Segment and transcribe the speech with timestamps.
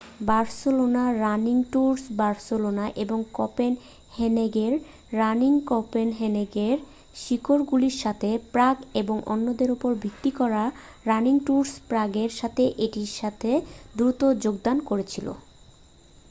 [0.27, 4.73] বার্সেলোনার running tours Barcelona এবং কোপেনহেগেনের
[5.13, 6.77] রানিংকোপেনহেগেনের
[7.15, 10.63] শিকড়গুলির সাথে প্রাগ এবং অন্যদের উপর ভিত্তি করা
[11.05, 13.51] রানিংট্যুরস প্রাগের সাথে এটির সাথে
[13.95, 15.27] দ্রুত যোগদান করেছিল